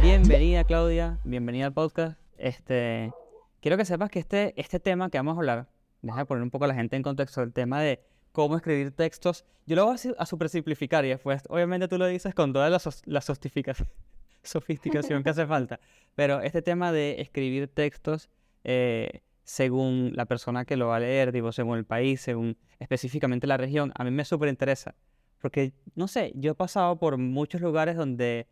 [0.00, 2.18] Bienvenida Claudia, bienvenida al podcast.
[2.38, 3.12] Este,
[3.60, 5.68] quiero que sepas que este, este tema que vamos a hablar,
[6.00, 8.00] deja poner un poco a la gente en contexto, el tema de
[8.32, 12.34] cómo escribir textos, yo lo voy a, super simplificar y después obviamente tú lo dices
[12.34, 13.20] con toda la, la
[14.42, 15.78] sofisticación que hace falta,
[16.14, 18.30] pero este tema de escribir textos
[18.64, 23.46] eh, según la persona que lo va a leer, digo, según el país, según específicamente
[23.46, 24.94] la región, a mí me súper interesa.
[25.40, 28.46] Porque, no sé, yo he pasado por muchos lugares donde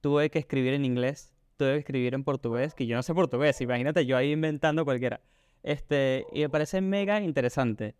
[0.00, 3.60] tuve que escribir en inglés, tuve que escribir en portugués, que yo no sé portugués,
[3.60, 5.20] imagínate yo ahí inventando cualquiera.
[5.62, 7.94] Este, y me parece mega interesante.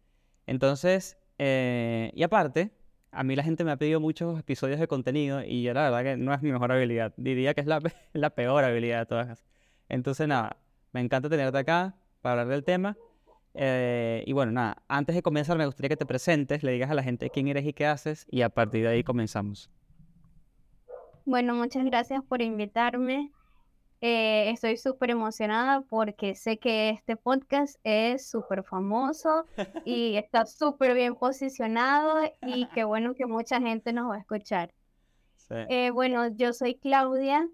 [0.46, 2.70] Entonces, eh, y aparte,
[3.12, 6.02] a mí la gente me ha pedido muchos episodios de contenido y yo la verdad
[6.02, 7.12] que no es mi mejor habilidad.
[7.16, 7.80] Diría que es la,
[8.12, 9.44] la peor habilidad de todas.
[9.88, 10.56] Entonces, nada,
[10.92, 12.96] me encanta tenerte acá para hablar del tema.
[13.54, 16.94] Eh, y bueno, nada, antes de comenzar me gustaría que te presentes, le digas a
[16.94, 19.70] la gente quién eres y qué haces y a partir de ahí comenzamos.
[21.24, 23.32] Bueno, muchas gracias por invitarme.
[24.02, 29.44] Eh, estoy súper emocionada porque sé que este podcast es súper famoso
[29.84, 34.72] y está súper bien posicionado y qué bueno que mucha gente nos va a escuchar.
[35.68, 37.48] Eh, bueno, yo soy Claudia,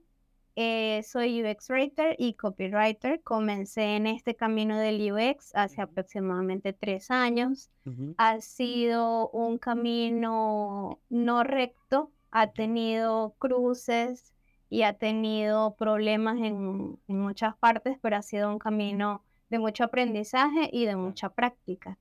[0.59, 3.23] eh, soy UX Writer y Copywriter.
[3.23, 7.71] Comencé en este camino del UX hace aproximadamente tres años.
[8.17, 14.33] Ha sido un camino no recto, ha tenido cruces
[14.71, 20.71] y ha tenido problemas en, muchas partes, pero ha sido un camino de mucho aprendizaje
[20.73, 21.99] y de mucha práctica.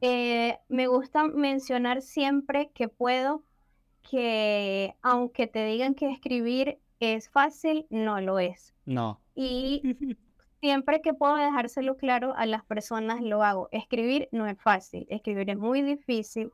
[0.00, 3.42] Eh, me gusta mencionar siempre que puedo
[4.08, 8.74] que aunque te digan que escribir es fácil, no lo es.
[8.84, 9.20] No.
[9.34, 9.82] Y
[10.60, 13.68] siempre que puedo dejárselo claro a las personas lo hago.
[13.72, 16.52] Escribir no es fácil, escribir es muy difícil.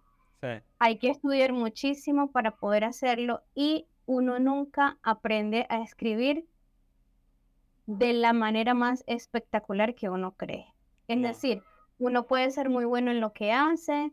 [0.80, 6.44] Hay que estudiar muchísimo para poder hacerlo y uno nunca aprende a escribir
[7.86, 10.66] de la manera más espectacular que uno cree.
[11.06, 11.62] Es decir,
[11.98, 14.12] uno puede ser muy bueno en lo que hace,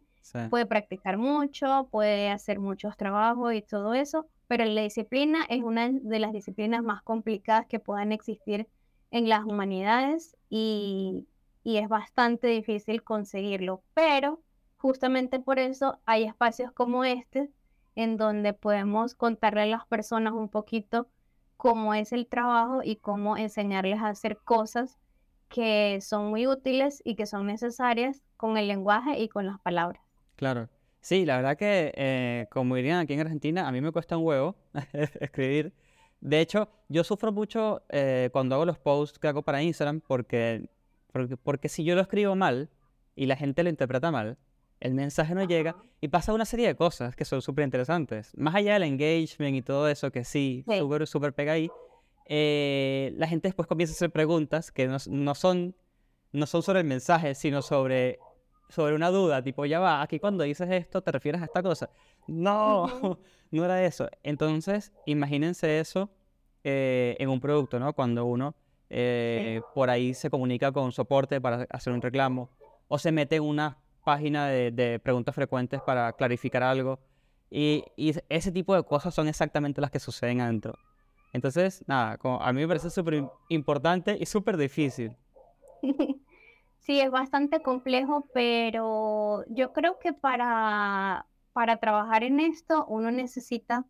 [0.50, 5.92] puede practicar mucho, puede hacer muchos trabajos y todo eso, pero la disciplina es una
[5.92, 8.68] de las disciplinas más complicadas que puedan existir
[9.12, 11.28] en las humanidades y,
[11.64, 14.42] es bastante difícil conseguirlo, pero
[14.78, 17.52] justamente por eso hay espacios como este
[17.94, 21.08] en donde podemos contarle a las personas un poquito
[21.56, 24.98] cómo es el trabajo y cómo enseñarles a hacer cosas
[25.48, 30.02] que son muy útiles y que son necesarias con el lenguaje y con las palabras.
[30.38, 30.70] Claro.
[31.02, 34.26] Sí, la verdad que, eh, como dirían aquí en Argentina, a mí me cuesta un
[34.26, 34.56] huevo
[35.20, 35.74] escribir.
[36.20, 40.70] De hecho, yo sufro mucho eh, cuando hago los posts que hago para Instagram porque,
[41.44, 42.70] porque, si yo lo escribo mal
[43.16, 44.38] y la gente lo interpreta mal,
[44.82, 48.31] el mensaje no llega y pasa una serie de cosas que son súper interesantes.
[48.38, 51.70] Más allá del engagement y todo eso, que sí, súper, súper pega ahí,
[52.26, 55.76] eh, la gente después comienza a hacer preguntas que no, no, son,
[56.34, 58.20] no son sobre el mensaje, sino sobre
[58.69, 61.90] sobre una duda, tipo, ya va, aquí cuando dices esto te refieres a esta cosa.
[62.28, 62.88] No,
[63.52, 64.07] no era eso.
[64.24, 66.09] Entonces, imagínense eso
[66.63, 67.94] eh, en un producto, ¿no?
[67.94, 68.56] Cuando uno
[68.90, 72.50] eh, por ahí se comunica con soporte para hacer un reclamo
[72.88, 77.00] o se mete en una página de, preguntas frecuentes para clarificar algo.
[77.51, 80.78] Y, y, ese tipo de cosas son exactamente las que suceden adentro.
[81.34, 85.16] Entonces, nada, a mí me parece súper importante y súper difícil.
[86.89, 93.85] Sí, es bastante complejo, pero yo creo que para, para trabajar en esto uno necesita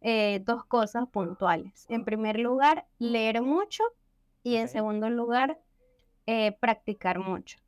[0.00, 1.84] eh, dos cosas puntuales.
[1.90, 3.84] En primer lugar, leer mucho
[4.42, 5.60] y en segundo lugar,
[6.24, 7.58] eh, practicar mucho.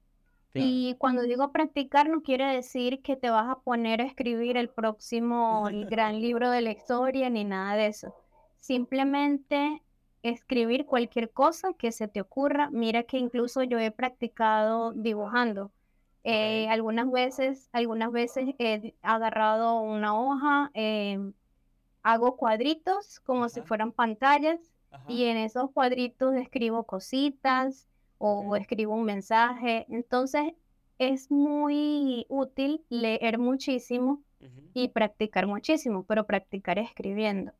[0.54, 4.70] Y cuando digo practicar no quiere decir que te vas a poner a escribir el
[4.70, 8.14] próximo gran libro de la historia ni nada de eso.
[8.60, 9.82] Simplemente
[10.24, 12.70] escribir cualquier cosa que se te ocurra.
[12.70, 15.70] Mira que incluso yo he practicado dibujando.
[16.24, 21.34] Eh, algunas veces, algunas veces he agarrado una hoja, em,
[22.02, 24.58] hago cuadritos como si fueran pantallas
[25.08, 27.86] y en esos cuadritos escribo cositas
[28.16, 29.84] o escribo un mensaje.
[29.90, 30.54] Entonces
[30.98, 34.22] es muy útil leer muchísimo
[34.72, 37.52] y practicar muchísimo, pero practicar escribiendo.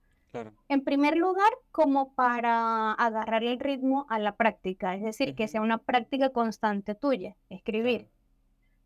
[0.69, 5.61] En primer lugar, como para agarrar el ritmo a la práctica, es decir, que sea
[5.61, 8.11] una práctica constante tuya, escribir.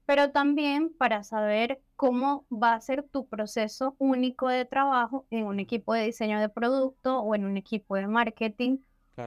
[0.06, 5.60] Pero también para saber cómo va a ser tu proceso único de trabajo en un
[5.60, 8.78] equipo de diseño de producto o en un equipo de marketing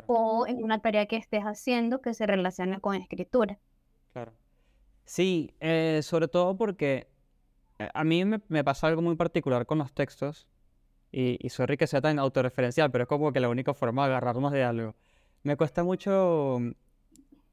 [0.07, 3.59] o en una tarea que estés haciendo que se relacione con escritura.
[4.13, 4.33] Claro.
[5.05, 7.09] Sí, eh, sobre todo porque
[7.93, 10.47] A mí me, me pasó algo muy particular con los textos,
[11.11, 14.11] y, y sorry que sea tan autorreferencial, pero es como que la única forma de
[14.13, 14.95] agarrarnos de algo.
[15.43, 16.59] Me cuesta mucho,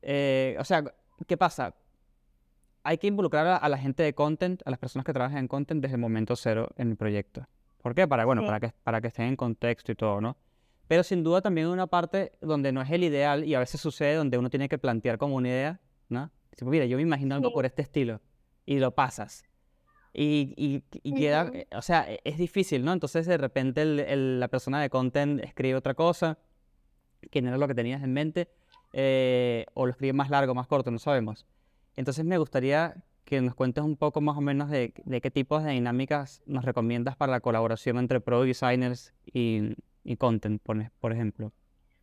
[0.02, 0.84] eh, o sea,
[1.26, 1.74] ¿qué pasa?
[2.84, 5.48] Hay que involucrar a, a la gente de content, a las personas que trabajan en
[5.48, 7.46] content desde el momento cero en el proyecto.
[7.82, 8.06] ¿Por qué?
[8.08, 8.46] Para, bueno, Sí.
[8.46, 10.36] para que, para que estén en contexto y todo, ¿no?
[10.86, 13.80] Pero sin duda también hay una parte donde no es el ideal y a veces
[13.80, 16.30] sucede donde uno tiene que plantear como una idea, ¿no?
[16.56, 17.54] Tipo, mira, yo me imagino algo Sí.
[17.54, 18.20] por este estilo
[18.64, 19.44] y lo pasas.
[20.20, 22.92] Y, y, y queda, eh, o sea, e- es difícil, ¿no?
[22.92, 26.38] Entonces de repente el- el- la persona de content escribe otra cosa
[27.30, 28.48] que no era lo que tenías en mente,
[28.92, 31.46] eh, o lo escribe más largo, más corto, no sabemos.
[31.94, 35.62] Entonces me gustaría que nos cuentes un poco más o menos de, de qué tipos
[35.62, 41.12] de dinámicas nos recomiendas para la colaboración entre product designers y, y content, por, por
[41.12, 41.52] ejemplo.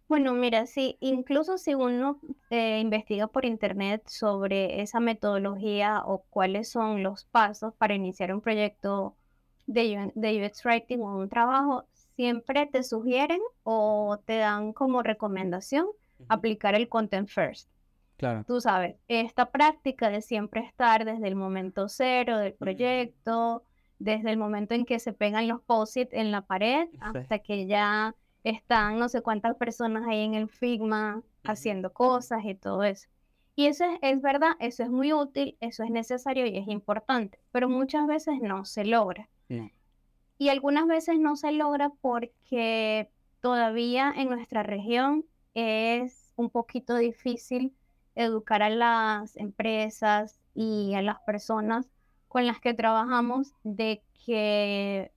[0.07, 2.19] Bueno, mira, sí, incluso si uno
[2.51, 8.41] eh, investiga por internet sobre esa metodología o cuáles son los pasos para iniciar un
[8.41, 9.15] proyecto
[9.65, 11.85] de, de UX Writing o un trabajo,
[12.15, 15.87] siempre te sugieren o te dan como recomendación
[16.27, 17.69] aplicar el Content First.
[18.17, 18.45] Claro.
[18.47, 23.63] Tú sabes, esta práctica de siempre estar desde el momento cero del proyecto,
[23.99, 26.97] desde el momento en que se pegan los post-it en la pared Sí.
[27.01, 28.15] hasta que ya
[28.45, 33.09] están no sé cuántas personas ahí en el Figma haciendo cosas y todo eso.
[33.55, 37.39] Y eso es, es verdad, eso es muy útil, eso es necesario y es importante,
[37.51, 39.29] pero muchas veces no se logra.
[39.49, 39.69] No.
[40.37, 43.09] Y algunas veces no se logra porque
[43.41, 47.73] todavía en nuestra región es un poquito difícil
[48.13, 51.87] educar a las empresas y a las personas
[52.27, 55.11] con las que trabajamos de que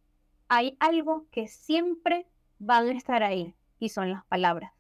[0.48, 2.26] hay algo que siempre
[2.58, 4.72] van a estar ahí y son las palabras.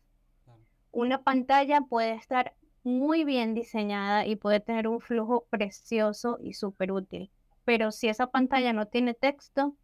[0.90, 6.92] Una pantalla puede estar muy bien diseñada y puede tener un flujo precioso y súper
[6.92, 7.30] útil,
[7.64, 9.76] pero si esa pantalla no tiene texto,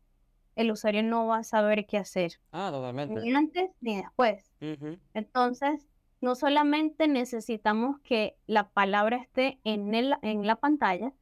[0.56, 3.20] el usuario no va a saber qué hacer, Ah, totalmente.
[3.20, 4.50] ni antes ni después.
[5.12, 5.86] Entonces,
[6.20, 11.12] no solamente necesitamos que la palabra esté en el- en la pantalla,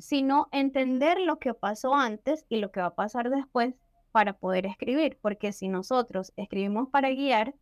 [0.00, 3.74] sino entender lo que pasó antes y lo que va a pasar después
[4.14, 7.52] para poder escribir, porque si nosotros escribimos para guiar,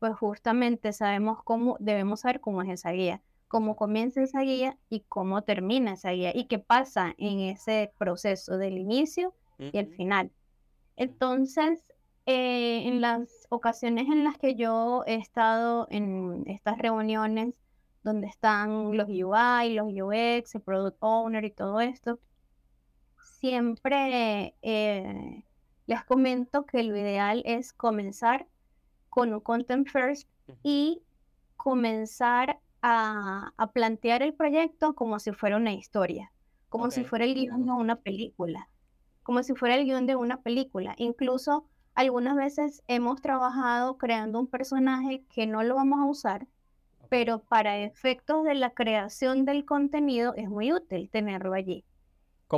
[0.00, 5.00] pues justamente sabemos cómo, debemos saber cómo es esa guía, cómo comienza esa guía y
[5.08, 10.30] cómo termina esa guía y qué pasa en ese proceso del inicio y el final.
[10.96, 11.82] Entonces,
[12.26, 17.58] eh, en las ocasiones en las que yo he estado en estas reuniones
[18.02, 22.20] donde están los UI, los UX, el Product Owner y todo esto,
[23.40, 25.44] siempre eh,
[25.86, 28.46] les comento que lo ideal es comenzar
[29.10, 30.28] con un Content First
[30.62, 31.02] y
[31.56, 36.32] comenzar a, a plantear el proyecto como si fuera una historia,
[36.68, 38.68] como si fuera el guion de una película,
[39.22, 40.94] como si fuera el guion de una película.
[40.98, 46.48] Incluso algunas veces hemos trabajado creando un personaje que no lo vamos a usar,
[47.08, 51.84] pero para efectos de la creación del contenido es muy útil tenerlo allí.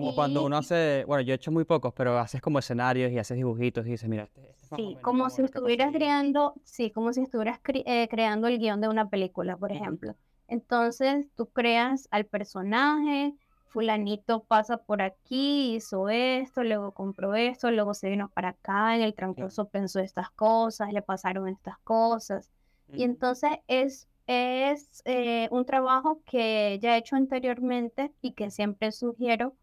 [0.01, 3.19] Como cuando uno hace, bueno, yo he hecho muy pocos, pero haces como escenarios y
[3.19, 5.87] haces dibujitos y dices, mira, este, este es más o Sí, menos como si estuvieras
[5.87, 5.99] pasaría".
[5.99, 10.15] creando, sí, como si estuvieras cre- eh, creando el guion de una película, por ejemplo.
[10.49, 13.35] Entonces, tú creas al personaje,
[13.69, 19.03] fulanito pasa por aquí, hizo esto, luego compró esto, luego se vino para acá, en
[19.03, 22.51] el transcurso pensó estas cosas, le pasaron estas cosas.
[22.93, 28.93] Y entonces es, es eh, un trabajo que ya he hecho anteriormente y que siempre
[28.93, 29.55] sugiero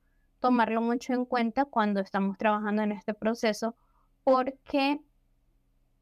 [0.44, 3.78] tomarlo mucho en cuenta cuando estamos trabajando en este proceso,
[4.26, 5.00] porque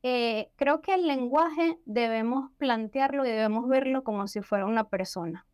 [0.01, 5.45] eh, creo que el lenguaje debemos plantearlo y debemos verlo como si fuera una persona.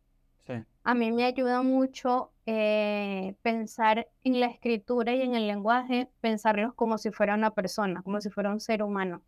[0.46, 0.54] Sí,
[0.84, 6.72] A mí me ayuda mucho eh, pensar en la escritura y en el lenguaje, pensarlos
[6.72, 9.20] como si fuera una persona, como si fuera un ser humano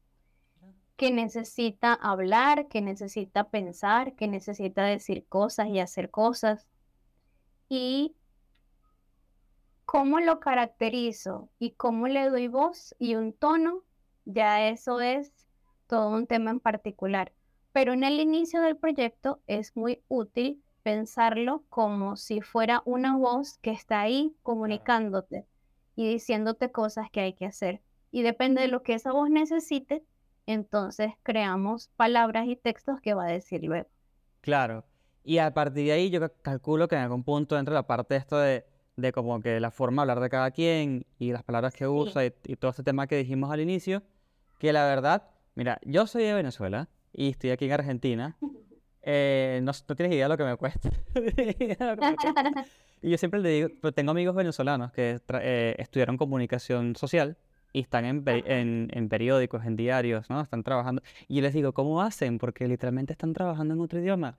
[0.97, 6.67] que necesita hablar, que necesita pensar, que necesita decir cosas y hacer cosas.
[7.69, 8.17] Y
[9.91, 13.85] cómo lo caracterizo y cómo le doy voz y un tono,
[14.25, 15.33] ya eso es
[15.87, 17.33] todo un tema en particular.
[17.73, 23.59] Pero en el inicio del proyecto es muy útil pensarlo como si fuera una voz
[23.59, 25.47] que está ahí comunicándote
[25.97, 27.83] y diciéndote cosas que hay que hacer.
[28.13, 30.05] Y depende de lo que esa voz necesite,
[30.47, 33.89] entonces creamos palabras y textos que va a decir luego.
[34.41, 34.85] claro.
[35.23, 38.15] Y a partir de ahí yo ca- calculo que en algún punto entra la parte
[38.15, 38.65] de esto de,
[39.01, 42.25] de como que la forma de hablar de cada quien y las palabras que usa
[42.27, 44.03] y, y todo este tema que dijimos al inicio,
[44.59, 48.37] que la verdad, mira, yo soy de Venezuela y estoy aquí en Argentina
[49.03, 50.91] Eh, no, no tienes idea de lo que me cuesta.
[53.03, 57.37] y yo siempre le digo, pues tengo amigos venezolanos que eh, estudiaron comunicación social
[57.73, 60.41] y están en, en, en, periódicos, en diarios, ¿no?
[60.41, 61.03] Están trabajando.
[61.29, 62.39] Y yo les digo, ¿cómo hacen?
[62.39, 64.39] Porque literalmente están trabajando en otro idioma.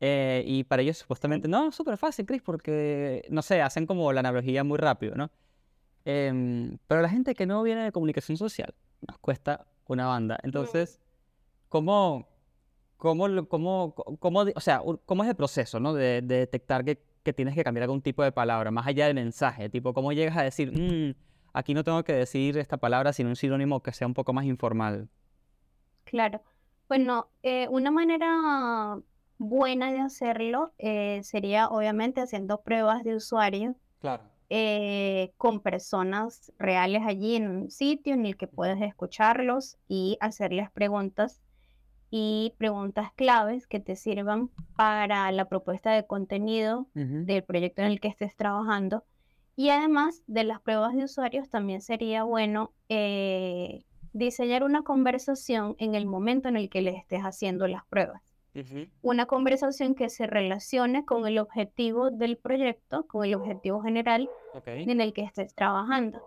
[0.00, 4.20] Eh, y para ellos supuestamente, no, súper fácil, Chris, porque, no sé, hacen como la
[4.20, 5.30] analogía muy rápido, ¿no?
[6.04, 8.74] Em, pero la gente que no viene de comunicación social
[9.06, 10.38] nos cuesta una banda.
[10.42, 11.00] Entonces,
[11.68, 12.28] ¿cómo,
[12.96, 15.92] cómo, cómo, cómo, o sea, cómo es el proceso, ¿no?
[15.94, 19.68] De, detectar que, que, tienes que cambiar algún tipo de palabra, más allá del mensaje,
[19.68, 21.14] tipo, ¿cómo llegas a decir, mm,
[21.52, 24.44] aquí no tengo que decir esta palabra, sino un sinónimo que sea un poco más
[24.44, 25.08] informal?
[26.04, 26.40] Claro.
[26.88, 28.98] Bueno, eh, una manera
[29.38, 34.24] buena de hacerlo eh, sería obviamente haciendo pruebas de usuario Claro.
[34.50, 40.70] eh, con personas reales allí en un sitio en el que puedes escucharlos y hacerles
[40.70, 41.40] preguntas
[42.10, 48.00] y preguntas claves que te sirvan para la propuesta de contenido del proyecto en el
[48.00, 49.04] que estés trabajando.
[49.56, 55.94] Y además de las pruebas de usuarios, también sería bueno eh, diseñar una conversación en
[55.94, 58.22] el momento en el que le estés haciendo las pruebas.
[59.02, 64.28] Una conversación que se relacione con el objetivo del proyecto, con el objetivo general
[64.64, 66.20] en el que estés trabajando.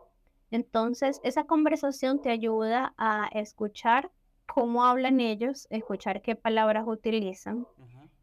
[0.49, 4.11] Entonces, esa conversación te ayuda a escuchar
[4.45, 7.65] cómo hablan ellos, escuchar qué palabras utilizan,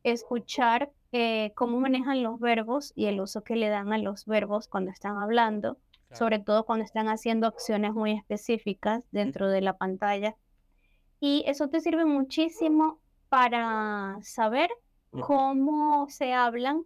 [0.04, 4.68] escuchar eh, cómo manejan los verbos y el uso que le dan a los verbos
[4.68, 5.78] cuando están hablando,
[6.08, 6.18] Claro.
[6.18, 10.36] sobre todo cuando están haciendo acciones muy específicas dentro de la pantalla.
[11.20, 12.98] Y eso te sirve muchísimo
[13.28, 14.70] para saber
[15.10, 16.84] cómo se hablan,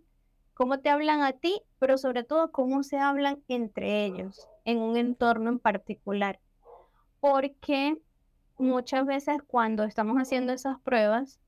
[0.55, 4.97] cómo te hablan a ti, pero sobre todo cómo se hablan entre ellos en un
[4.97, 6.41] entorno en particular.
[7.21, 7.97] Porque
[8.59, 11.41] muchas veces cuando estamos haciendo esas pruebas,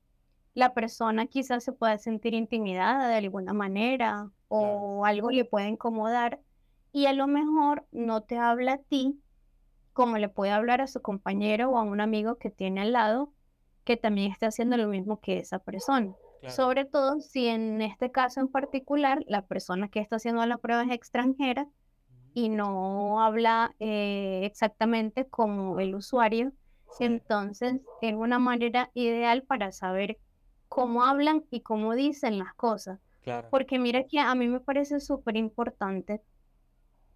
[0.53, 6.39] la persona quizás se pueda sentir intimidada de alguna manera o algo le puede incomodar
[6.93, 9.19] y a lo mejor no te habla a ti
[9.91, 13.33] como le puede hablar a su compañero o a un amigo que tiene al lado
[13.85, 16.13] que también está haciendo lo mismo que esa persona.
[16.41, 16.55] Claro.
[16.55, 20.83] Sobre todo si en este caso en particular la persona que está haciendo la prueba
[20.83, 21.67] es extranjera
[22.33, 26.51] y no habla eh, exactamente como el usuario,
[26.97, 27.05] Sí.
[27.05, 30.17] entonces es una manera ideal para saber
[30.69, 32.99] cómo hablan y cómo dicen las cosas.
[33.23, 33.47] Claro.
[33.49, 36.21] Porque mira que a mí me parece súper importante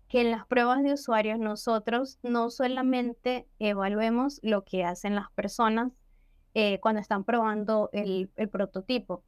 [0.08, 5.92] que en las pruebas de usuarios nosotros no solamente evaluemos lo que hacen las personas
[6.54, 9.24] eh, cuando están probando el, el prototipo,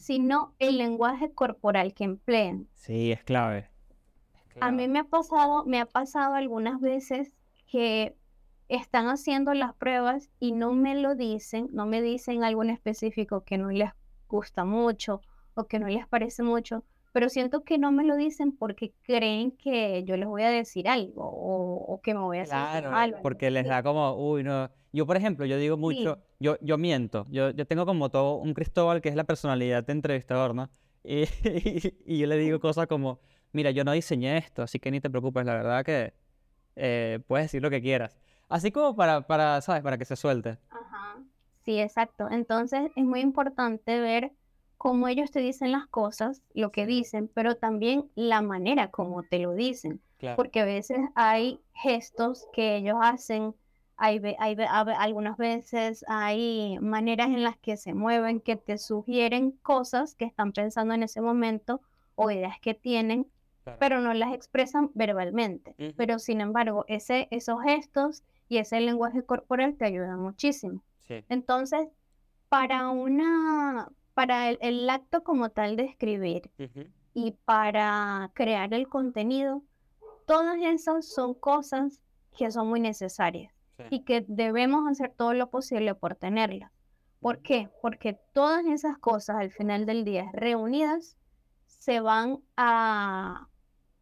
[0.00, 2.66] sino el lenguaje corporal que emplean.
[2.74, 3.70] Sí, es clave.
[4.48, 7.36] Es A mí me ha pasado, me ha pasado algunas veces
[7.66, 8.16] que
[8.68, 13.44] están haciendo las pruebas y no me lo dicen, no me dicen algo en específico
[13.44, 13.90] que no les
[14.28, 15.20] gusta mucho
[15.54, 19.52] o que no les parece mucho, pero siento que no me lo dicen porque creen
[19.52, 22.90] que yo les voy a decir algo o, o que me voy a sentir Claro,
[22.92, 24.70] algo porque les da como, uy, no.
[24.92, 27.26] Yo, por ejemplo, yo digo Sí, mucho, yo, yo miento.
[27.30, 30.70] Yo, yo tengo como todo un Cristóbal que es la personalidad de entrevistador, ¿no?
[31.04, 31.24] Y,
[32.06, 33.20] y yo le digo cosas como,
[33.52, 36.14] mira, yo no diseñé esto, así que ni te preocupes, la verdad que
[36.76, 38.18] eh, puedes decir lo que quieras.
[38.48, 39.82] Así como para, para, ¿sabes?
[39.82, 40.58] Para que se suelte.
[40.70, 41.22] Ajá.
[41.64, 42.28] Sí, exacto.
[42.30, 44.32] Entonces es muy importante ver
[44.80, 49.38] cómo ellos te dicen las cosas, lo que dicen, pero también la manera como te
[49.38, 50.36] lo dicen, claro.
[50.36, 53.54] porque a veces hay gestos que ellos hacen,
[53.98, 54.56] hay, hay
[54.96, 60.52] algunas veces hay maneras en las que se mueven que te sugieren cosas que están
[60.52, 61.82] pensando en ese momento
[62.14, 63.26] o ideas que tienen,
[63.62, 63.76] Claro.
[63.78, 65.74] pero no las expresan verbalmente.
[65.98, 70.80] Pero sin embargo, ese, esos gestos y ese lenguaje corporal te ayudan muchísimo.
[71.06, 71.22] Sí.
[71.28, 71.88] Entonces,
[72.48, 76.50] para una, para el, el acto como tal de escribir
[77.14, 79.62] y para crear el contenido,
[80.26, 82.02] todas esas son cosas
[82.36, 83.84] que son muy necesarias Sí.
[83.88, 86.70] y que debemos hacer todo lo posible por tenerlas.
[87.18, 87.70] ¿Por qué?
[87.80, 91.16] Porque todas esas cosas al final del día reunidas
[91.66, 93.48] se van a,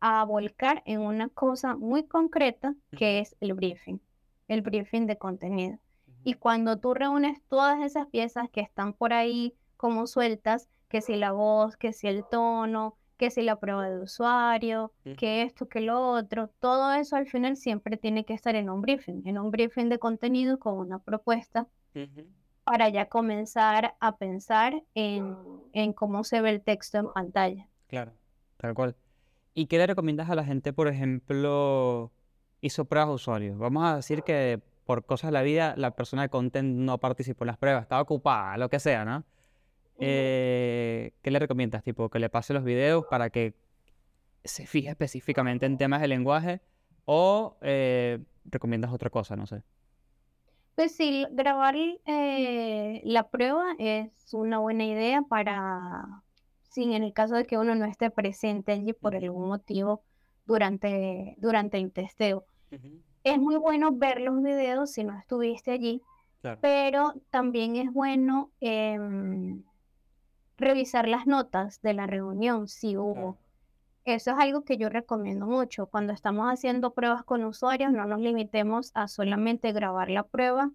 [0.01, 4.01] a volcar en una cosa muy concreta que es el briefing,
[4.49, 5.79] el briefing de contenido.
[6.25, 11.17] Y cuando tú reúnes todas esas piezas que están por ahí como sueltas, que si
[11.17, 15.17] la voz, que si el tono, que si la prueba de usuario, Ujú.
[15.17, 18.83] que esto, que lo otro, todo eso al final siempre tiene que estar en un
[18.83, 21.67] briefing, en un briefing de contenido con una propuesta
[22.65, 25.37] para ya comenzar a pensar en,
[25.73, 27.67] en cómo se ve el texto en pantalla.
[27.89, 28.13] Claro,
[28.57, 28.95] tal cual.
[29.55, 32.13] ¿Y qué le recomiendas a la gente, por ejemplo,
[32.61, 33.59] hizo pruebas de usuarios?
[33.59, 37.45] Vamos a decir que por cosas de la vida la persona de content no participó
[37.45, 39.25] en las pruebas, estaba ocupada, lo que sea, ¿no?
[39.99, 41.83] Eh, ¿qué le recomiendas?
[41.83, 43.55] Tipo, que le pase los videos para que
[44.45, 46.61] se fije específicamente en temas de lenguaje
[47.05, 49.63] o eh, recomiendas otra cosa, no sé.
[50.75, 56.23] Pues sí, grabar eh, la prueba es una buena idea para,
[56.63, 60.03] si en el caso de que uno no esté presente allí por algún motivo
[60.47, 62.45] durante, durante el testeo.
[63.25, 66.01] Es muy bueno ver los videos si no estuviste allí,
[66.61, 69.65] pero también es bueno em,
[70.59, 73.39] revisar las notas de la reunión si hubo.
[74.05, 75.87] Eso es algo que yo recomiendo mucho.
[75.87, 80.71] Cuando estamos haciendo pruebas con usuarios, no nos limitemos a solamente grabar la prueba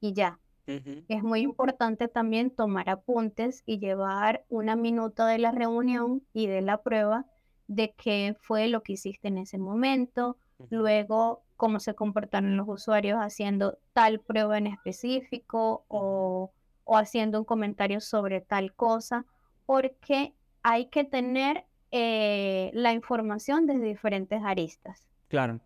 [0.00, 0.38] y ya.
[0.66, 6.62] Es muy importante también tomar apuntes y llevar una minuta de la reunión y de
[6.62, 7.26] la prueba
[7.66, 10.38] de qué fue lo que hiciste en ese momento,
[10.70, 16.50] luego cómo se comportaron los usuarios haciendo tal prueba en específico o,
[16.84, 19.24] o haciendo un comentario sobre tal cosa,
[19.66, 25.06] porque hay que tener eh, la información desde diferentes aristas.
[25.28, 25.60] Claro.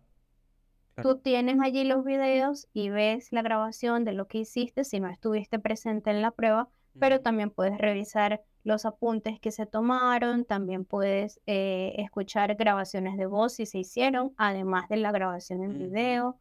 [1.01, 5.07] Tú tienes allí los videos y ves la grabación de lo que hiciste si no
[5.07, 6.67] estuviste presente en la prueba,
[6.99, 13.25] pero también puedes revisar los apuntes que se tomaron, también puedes eh, escuchar grabaciones de
[13.25, 16.37] voz si se hicieron, además de la grabación en video,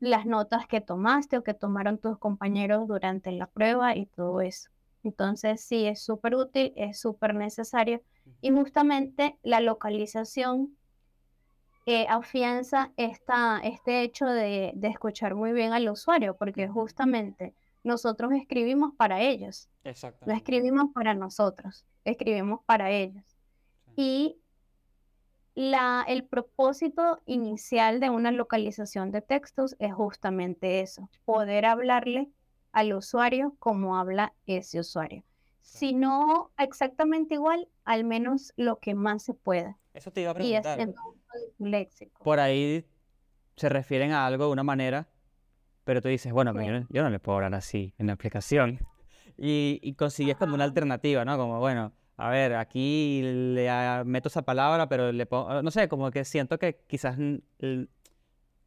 [0.00, 4.70] las notas que tomaste o que tomaron tus compañeros durante la prueba y todo eso.
[5.04, 8.02] Entonces sí, es súper útil, es súper necesario
[8.40, 10.76] y justamente la localización
[11.86, 18.92] eh, afianza esta, este hecho de, escuchar muy bien al usuario, porque justamente nosotros escribimos
[18.94, 19.70] para ellos.
[20.26, 23.24] No escribimos para nosotros, escribimos para ellos.
[23.96, 24.36] Y
[25.58, 32.28] la, el propósito inicial de una localización de textos es justamente eso, poder hablarle
[32.70, 35.24] al usuario como habla ese usuario.
[35.60, 39.76] Si no exactamente igual, al menos lo que más se pueda.
[39.94, 40.78] Eso te iba a preguntar.
[41.58, 42.22] Y léxico.
[42.22, 42.86] Por ahí
[43.56, 45.08] se refieren a algo de una manera,
[45.82, 46.52] pero tú dices, bueno,
[46.88, 48.78] yo, no le puedo hablar así en la aplicación.
[49.40, 51.38] Y, y consigues como una alternativa, ¿no?
[51.38, 53.70] Como, bueno, a ver, aquí le
[54.04, 57.16] meto esa palabra, pero le pongo, no sé, como que siento que quizás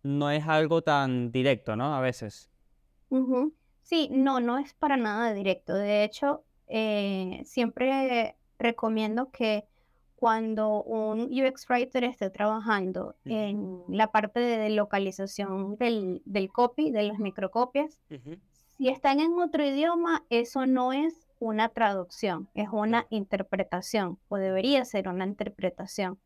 [0.04, 1.94] no es algo tan directo, ¿no?
[1.94, 2.50] A veces.
[3.82, 5.74] Sí, no, no es para nada directo.
[5.74, 9.66] De hecho, eh, siempre recomiendo que
[10.16, 16.22] cuando un UX Writer esté trabajando en la parte de localización del,
[16.54, 18.00] copy, de las microcopias,
[18.78, 24.86] si están en otro idioma, eso no es una traducción, es una interpretación o debería
[24.86, 26.20] ser una interpretación.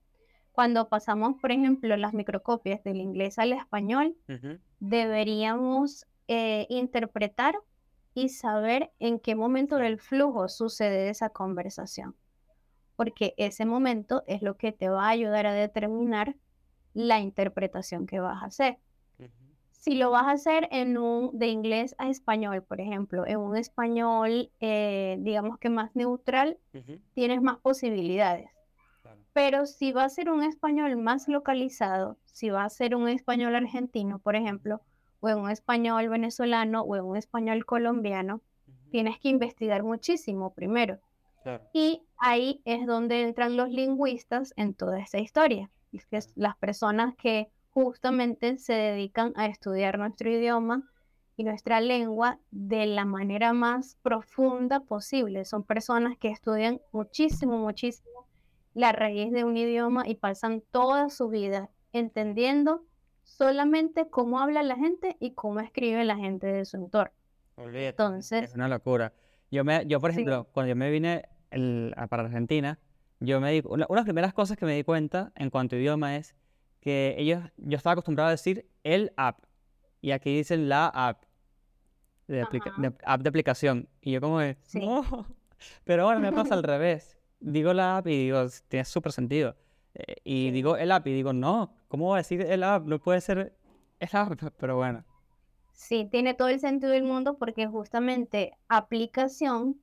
[0.51, 4.15] Cuando pasamos, por ejemplo, las microcopias del inglés al español,
[4.79, 7.55] deberíamos eh, interpretar
[8.13, 12.15] y saber en qué momento del flujo sucede esa conversación.
[12.97, 16.35] Porque ese momento es lo que te va a ayudar a determinar
[16.93, 18.79] la interpretación que vas a hacer.
[19.85, 23.55] Si lo vas a hacer en un de inglés a español, por ejemplo, en un
[23.55, 26.57] español, eh, digamos que más neutral,
[27.13, 28.49] tienes más posibilidades.
[29.31, 33.55] Pero si va a ser un español más localizado, si va a ser un español
[33.55, 34.81] argentino, por ejemplo,
[35.19, 38.41] o en un español venezolano o en un español colombiano,
[38.89, 40.97] tienes que investigar muchísimo primero.
[41.73, 45.69] Y ahí es donde entran los lingüistas en toda esa historia.
[45.93, 50.89] Es que las personas que justamente se dedican a estudiar nuestro idioma
[51.35, 55.43] y nuestra lengua de la manera más profunda posible.
[55.43, 58.27] Son personas que estudian muchísimo, muchísimo
[58.73, 62.85] la raíz de un idioma y pasan toda su vida entendiendo
[63.23, 67.13] solamente cómo habla la gente y cómo escribe la gente de su entorno.
[67.57, 69.11] Entonces, es una locura.
[69.51, 71.27] Yo, me, yo por ejemplo, cuando yo me vine
[72.09, 72.79] para Argentina,
[73.19, 75.79] yo me di, una, de las primeras cosas que me di cuenta en cuanto a
[75.79, 76.35] idioma es
[76.85, 79.39] que ellos, yo estaba acostumbrado a decir el app,
[80.01, 81.23] y aquí dicen la app,
[82.27, 82.43] de,
[83.03, 85.25] app de aplicación, y yo como de, no,
[85.83, 89.55] pero bueno, me pasa al revés, digo la app y digo, tiene súper sentido,
[89.95, 92.85] eh, y digo el app y digo, no, ¿cómo voy a decir el app?
[92.85, 93.57] No puede ser
[93.99, 95.03] el app, pero bueno.
[95.73, 99.81] Sí, tiene todo el sentido del mundo porque justamente aplicación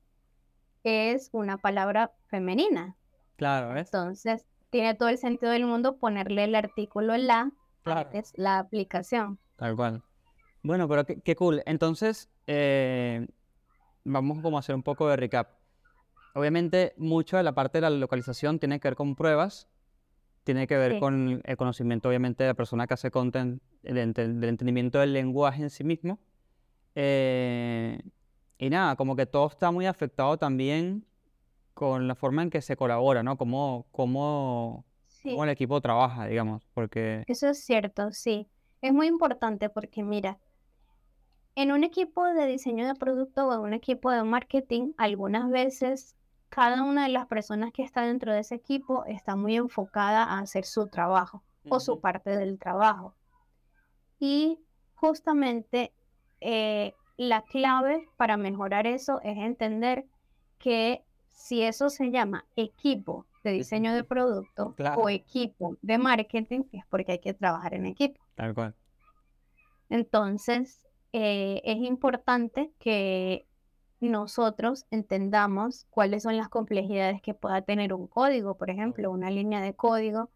[0.85, 2.95] es una palabra femenina.
[3.35, 3.87] Claro, ¿ves?
[3.87, 7.51] Entonces, tiene todo el sentido del mundo ponerle el artículo la,
[7.83, 8.09] claro.
[8.33, 9.37] la aplicación.
[9.55, 10.01] Tal cual.
[10.63, 11.61] Bueno, pero qué, cool.
[11.67, 13.27] Entonces, eh,
[14.03, 15.51] vamos como a hacer un poco de recap.
[16.33, 19.69] Obviamente, mucho de la parte de la localización tiene que ver con pruebas,
[20.43, 23.99] tiene que ver con el conocimiento, obviamente, de la persona que hace content, del,
[24.43, 26.17] entendimiento del lenguaje en sí mismo.
[26.95, 28.01] Eh,
[28.57, 31.05] y nada, como que todo está muy afectado también
[31.73, 33.37] con la forma en que se colabora, ¿no?
[33.37, 37.23] Cómo, cómo, Sí, cómo el equipo trabaja, digamos, porque...
[37.27, 38.47] eso es cierto, sí.
[38.81, 40.37] Es muy importante porque mira,
[41.55, 46.15] en un equipo de diseño de producto o en un equipo de marketing, algunas veces
[46.49, 50.39] cada una de las personas que está dentro de ese equipo está muy enfocada a
[50.39, 53.15] hacer su trabajo o su parte del trabajo.
[54.19, 54.59] Y
[54.93, 55.93] justamente
[56.41, 60.05] eh, la clave para mejorar eso es entender
[60.59, 66.85] que si eso se llama equipo de diseño de producto o equipo de marketing, es
[66.85, 68.21] porque hay que trabajar en equipo.
[68.35, 68.73] Tal cual.
[69.89, 73.45] Entonces, eh, es importante que
[73.99, 79.61] nosotros entendamos cuáles son las complejidades que pueda tener un código, por ejemplo, una línea
[79.61, 80.29] de código.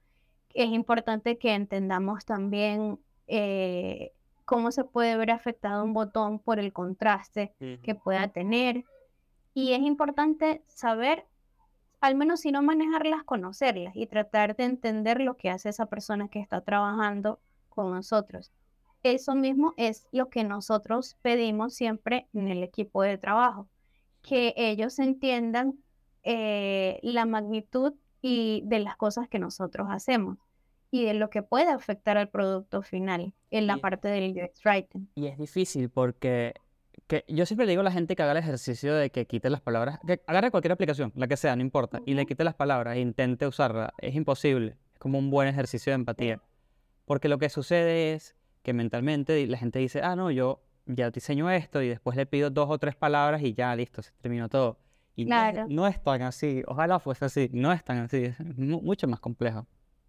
[0.54, 4.14] Es importante que entendamos también eh,
[4.46, 8.84] cómo se puede ver afectado un botón por el contraste que pueda tener.
[9.60, 11.26] Y es importante saber,
[12.00, 16.28] al menos si no manejarlas, conocerlas y tratar de entender lo que hace esa persona
[16.28, 17.40] que está trabajando
[17.70, 18.52] con nosotros.
[19.02, 23.68] Eso mismo es lo que nosotros pedimos siempre en el equipo de trabajo,
[24.22, 25.74] que ellos entiendan
[26.22, 30.38] eh, la magnitud y de las cosas que nosotros hacemos
[30.92, 34.64] y de lo que puede afectar al producto final en la Y- parte del UX
[34.64, 35.08] Writing.
[35.16, 36.54] Y es difícil porque
[37.08, 39.50] que yo siempre le digo a la gente que haga el ejercicio de que quite
[39.50, 42.54] las palabras, que agarre cualquier aplicación, la que sea, no importa, y le quite las
[42.56, 43.94] palabras e intente usarla.
[44.00, 44.78] Es imposible.
[44.94, 46.42] Es como un buen ejercicio de empatía.
[47.06, 51.50] Porque lo que sucede es que mentalmente la gente dice, ah, no, yo ya diseño
[51.50, 54.78] esto y después le pido dos o tres palabras y ya, listo, se terminó todo.
[55.16, 55.66] Y no Claro.
[55.70, 56.62] no es tan así.
[56.68, 57.50] Ojalá fuese así.
[57.54, 58.26] No es tan así.
[58.26, 59.66] Es mu- mucho más complejo.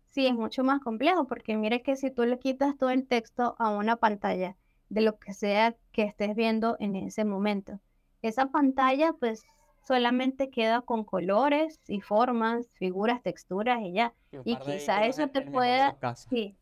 [0.08, 3.54] Sí, es mucho más complejo porque mira que si tú le quitas todo el texto
[3.58, 4.56] a una pantalla
[4.88, 7.80] de lo que sea que estés viendo en ese momento,
[8.22, 9.44] esa pantalla pues
[9.86, 14.14] solamente queda con colores y formas, figuras, texturas y ya.
[14.44, 16.56] Y Y quizá eso te pueda, sí,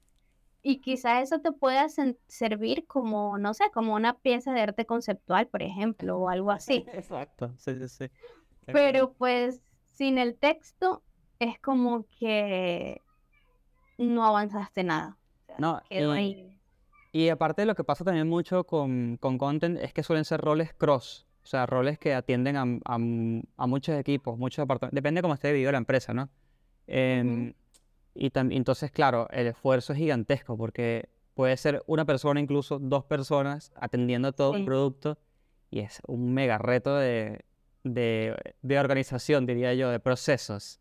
[0.62, 1.86] y quizá eso te pueda
[2.28, 6.84] servir como, no sé, como una pieza de arte conceptual, por ejemplo, o algo así.
[6.92, 7.52] Exacto.
[7.56, 8.10] Sí, sí, sí.
[8.66, 9.62] Pero pues
[9.92, 11.02] sin el texto
[11.38, 13.00] es como que
[13.98, 15.16] no avanzaste nada.
[15.42, 16.55] O sea, No, quedó y- ahí.
[17.16, 20.74] Y aparte lo que pasa también mucho con, con content es que suelen ser roles
[20.74, 25.33] cross, o sea, roles que atienden a, a muchos equipos, muchos departamentos, depende de cómo
[25.33, 26.29] esté dividido la empresa, ¿no?
[26.87, 27.55] Em,
[28.14, 33.05] y tam- entonces, claro, el esfuerzo es gigantesco porque puede ser una persona, incluso dos
[33.07, 34.64] personas, atendiendo todo un Sí.
[34.64, 35.16] producto
[35.70, 37.46] y es un mega reto de,
[37.83, 40.81] de, de organización, diría yo, de procesos.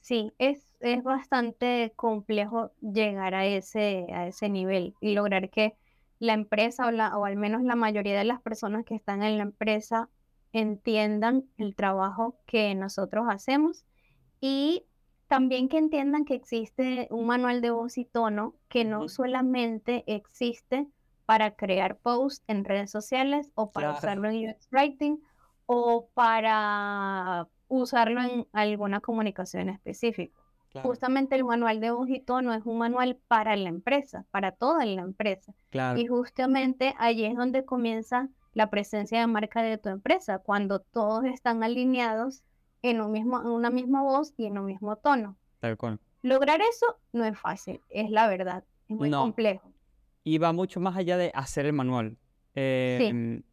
[0.00, 5.76] Sí, es, es bastante complejo llegar a ese, a ese nivel y lograr que
[6.18, 9.38] la empresa o, la, o al menos la mayoría de las personas que están en
[9.38, 10.08] la empresa
[10.52, 13.84] entiendan el trabajo que nosotros hacemos
[14.40, 14.84] y
[15.26, 20.86] también que entiendan que existe un manual de voz y tono que no solamente existe
[21.24, 23.98] para crear posts en redes sociales o para Claro.
[23.98, 25.18] usarlo en UX Writing
[25.66, 30.43] o para usarlo en alguna comunicación específica.
[30.74, 34.84] Claro, Justamente el manual de y tono es un manual para la empresa, para toda
[34.84, 35.54] la empresa.
[35.70, 36.00] claro.
[36.00, 41.24] Y justamente allí es donde comienza la presencia de marca de tu empresa, cuando todos
[41.26, 42.42] están alineados
[42.82, 45.38] en un mismo, en una misma voz y en un mismo tono.
[45.60, 46.00] Tal cual.
[46.22, 49.20] Lograr eso no es fácil, es la verdad, es muy No.
[49.22, 49.72] complejo.
[50.24, 52.18] Y va mucho más allá de hacer el manual.
[52.56, 53.44] Eh, en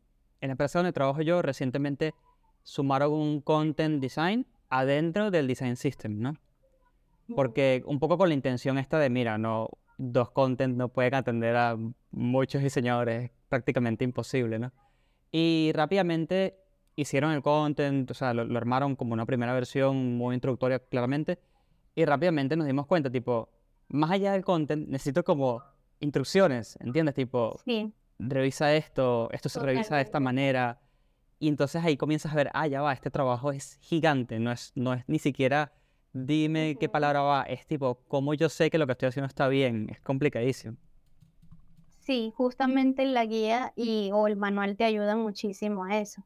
[0.42, 2.16] la empresa donde trabajo yo, recientemente
[2.64, 6.36] sumaron un content design adentro del design system, ¿no?
[7.36, 11.56] Porque un poco con la intención esta de, mira, no, dos content no pueden atender
[11.56, 11.78] a
[12.12, 14.72] muchos diseñadores, es prácticamente imposible, ¿no?
[15.32, 16.58] Y rápidamente
[16.96, 21.40] hicieron el content, o sea, lo, lo armaron como una primera versión muy introductoria, claramente,
[21.96, 23.50] y rápidamente nos dimos cuenta, tipo,
[23.88, 25.64] más allá del content, necesito como
[26.00, 27.16] instrucciones, ¿entiendes?
[27.16, 30.80] Tipo, Sí, revisa esto, esto se revisa de esta manera.
[31.40, 34.72] Y entonces ahí comienzas a ver, ah, ya va, este trabajo es gigante, no es,
[34.76, 35.74] no es ni siquiera
[36.14, 39.48] dime qué palabra va, es tipo, cómo yo sé que lo que estoy haciendo está
[39.48, 40.78] bien, es complicadísimo.
[42.00, 46.24] sí, justamente la guía y o el manual te ayuda muchísimo a eso,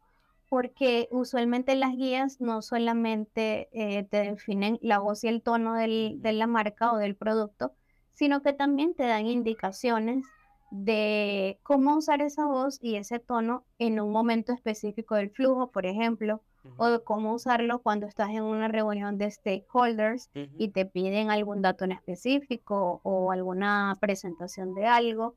[0.50, 6.18] porque usualmente las guías no solamente eh, te definen la voz y el tono del-
[6.22, 7.74] de la marca o del producto,
[8.14, 10.26] sino que también te dan indicaciones
[10.70, 15.86] de cómo usar esa voz y ese tono en un momento específico del flujo, por
[15.86, 16.44] ejemplo,
[16.78, 21.62] o de cómo usarlo cuando estás en una reunión de stakeholders y te piden algún
[21.62, 25.36] dato en específico o alguna presentación de algo.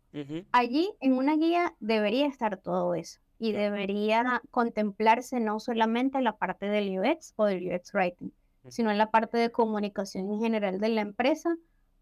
[0.52, 6.66] Allí en una guía debería estar todo eso y debería contemplarse no solamente la parte
[6.66, 8.32] del UX o del UX Writing,
[8.68, 11.56] sino la parte de comunicación en general de la empresa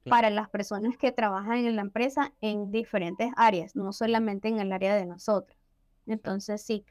[0.09, 4.73] para las personas que trabajan en la empresa en diferentes áreas, no solamente en el
[4.73, 5.59] área de nosotros.
[6.07, 6.85] Entonces, sí,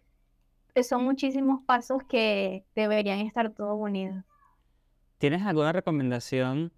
[0.84, 4.24] son muchísimos pasos que deberían estar todos unidos.
[5.18, 6.72] ¿Tienes alguna recomendación?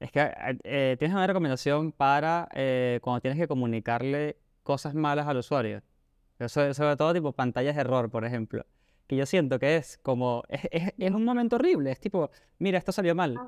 [0.00, 0.32] Es que
[0.64, 5.82] eh, tienes alguna recomendación para eh, cuando tienes que comunicarle cosas malas al usuario.
[6.48, 8.66] Sobre, todo tipo pantallas de error, por ejemplo.
[9.06, 11.92] Que yo siento que es como, es, es, un momento horrible.
[11.92, 13.38] Es tipo, mira, esto salió mal.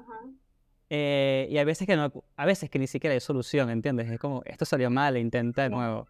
[0.91, 4.11] Eh, y hay veces que no, a veces que ni siquiera hay solución, ¿entiendes?
[4.11, 6.07] Es como, esto salió mal, intenta de nuevo.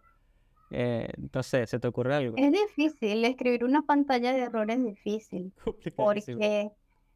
[0.77, 2.35] Eh, entonces, ¿se te ocurre algo?
[2.37, 5.53] Es difícil, escribir una pantalla de error es difícil,
[5.95, 6.69] porque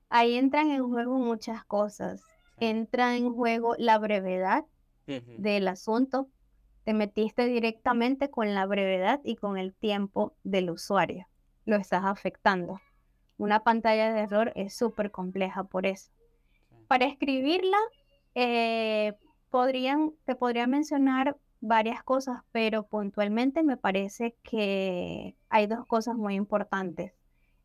[0.08, 2.24] ahí entran en juego muchas cosas.
[2.62, 4.64] Entra en juego la brevedad
[5.08, 6.30] del asunto.
[6.86, 11.28] Te metiste directamente con la brevedad y con el tiempo del usuario.
[11.66, 12.80] Lo estás afectando.
[13.38, 16.12] Una pantalla de error es súper compleja por eso.
[16.88, 17.78] Para escribirla,
[18.36, 19.16] eh,
[19.50, 26.36] podrían, te podría mencionar varias cosas, pero puntualmente me parece que hay dos cosas muy
[26.36, 27.14] importantes.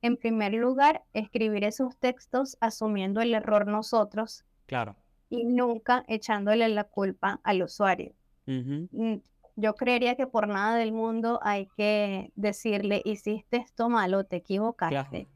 [0.02, 4.44] En primer lugar, escribir esos textos asumiendo el error nosotros.
[4.66, 4.96] Claro.
[5.30, 8.12] Y nunca echándole la culpa al usuario.
[8.46, 9.14] Mm,
[9.56, 15.28] yo creería que por nada del mundo hay que decirle, hiciste esto malo, te equivocaste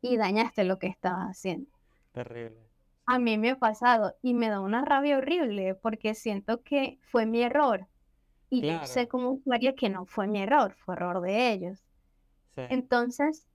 [0.00, 1.70] y dañaste lo que estabas haciendo.
[2.12, 2.60] Terrible.
[3.06, 7.26] A mí me ha pasado y me da una rabia horrible porque siento que fue
[7.26, 7.88] mi error
[8.54, 11.84] y yo sé como usuario que no fue mi error, fue error de ellos.
[12.56, 13.46] Entonces,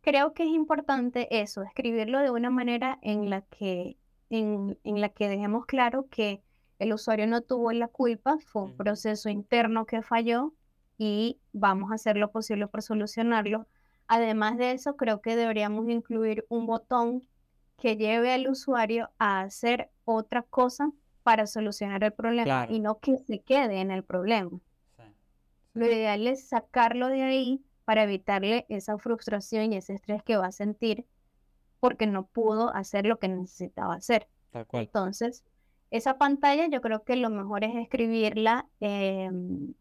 [0.00, 3.96] creo que es importante eso, escribirlo de una manera en la que,
[4.30, 6.42] en, la que dejemos claro que
[6.78, 10.52] el usuario no tuvo la culpa, fue un proceso interno que falló
[10.98, 13.66] y vamos a hacer lo posible por solucionarlo.
[14.08, 17.22] Además de eso, creo que deberíamos incluir un botón
[17.76, 20.90] que lleve al usuario a hacer otra cosa
[21.26, 24.60] para solucionar el problema y no que se quede en el problema.
[25.74, 30.46] Lo ideal es sacarlo de ahí para evitarle esa frustración y ese estrés que va
[30.46, 31.04] a sentir
[31.80, 34.28] porque no pudo hacer lo que necesitaba hacer.
[34.70, 35.42] Entonces,
[35.90, 39.74] esa pantalla yo creo que lo mejor es escribirla em,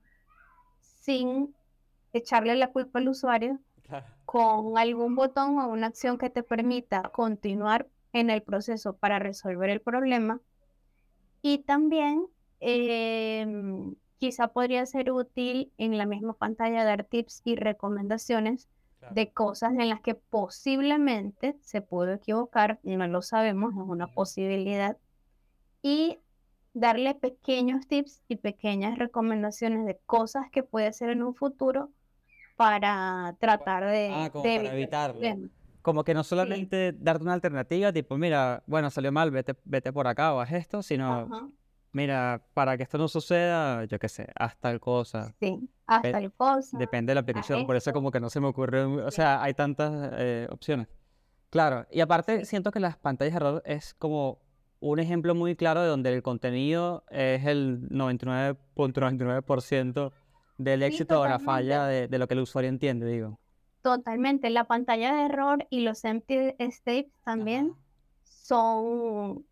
[0.81, 1.53] sin
[2.11, 3.59] echarle la culpa al usuario,
[4.25, 9.69] con algún botón o una acción que te permita continuar en el proceso para resolver
[9.69, 10.41] el problema
[11.47, 12.25] y también
[12.59, 18.67] em, quizá podría ser útil en la misma pantalla dar tips y recomendaciones
[19.11, 24.07] de cosas en las que posiblemente se pudo equivocar, y no lo sabemos, es una
[24.07, 24.97] posibilidad,
[25.83, 26.17] y
[26.73, 31.91] darle pequeños tips y pequeñas recomendaciones de cosas que puede hacer en un futuro
[32.55, 35.21] para tratar de, ah, como para evitarlo.
[35.85, 40.07] Como que no solamente darte una alternativa, tipo, mira, bueno, salió mal, vete, vete por
[40.07, 41.53] acá o haz esto, sino,
[41.91, 45.35] mira, para que esto no suceda, yo qué sé, haz tal cosa.
[45.39, 46.75] Sí, haz tal cosa.
[46.79, 49.53] Depende de la aplicación, por eso como que no se me ocurre, o sea, hay
[49.53, 50.87] tantas eh, opciones.
[51.51, 54.39] Claro, y aparte siento que las pantallas de error es como
[54.79, 60.11] un ejemplo muy claro de donde el contenido es el 99.99%
[60.57, 63.39] del éxito o la falla de, de, lo que el usuario entiende, digo.
[63.85, 64.49] Totalmente.
[64.49, 67.75] La pantalla de error y los empty states también
[68.23, 69.45] son,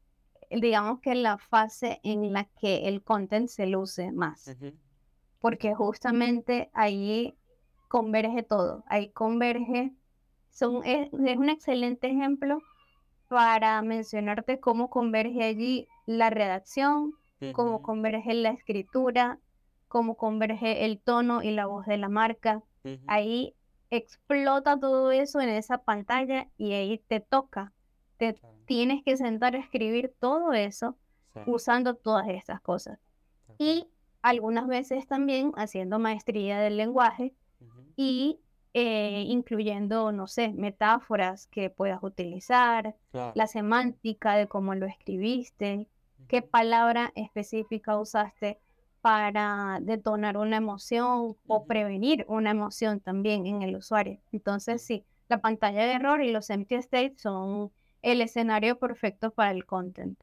[0.50, 4.58] digamos que la fase en la que el content se luce más.
[5.38, 7.38] Porque justamente ahí
[7.90, 8.84] converge todo.
[8.88, 9.94] Ahí converge.
[10.50, 12.58] Son, es, un excelente ejemplo
[13.28, 17.14] para mencionarte cómo converge allí la redacción,
[17.52, 19.38] cómo converge la escritura,
[19.88, 22.64] cómo converge el tono y la voz de la marca.
[23.06, 23.54] Ahí
[23.98, 27.74] explota todo eso en esa pantalla y ahí te toca.
[28.18, 30.98] Te tienes que sentar a escribir todo eso
[31.46, 33.00] usando todas estas cosas.
[33.58, 33.88] Y
[34.22, 37.34] algunas veces también haciendo maestría del lenguaje
[37.96, 38.40] y
[38.74, 45.88] eh, incluyendo, no sé, metáforas que puedas utilizar, la semántica de cómo lo escribiste,
[46.28, 48.60] qué palabra específica usaste
[49.04, 54.22] para detonar una emoción o prevenir una emoción también en el usuario.
[54.32, 57.70] Entonces, sí, la pantalla de error y los empty states son
[58.02, 60.18] el escenario perfecto para el content.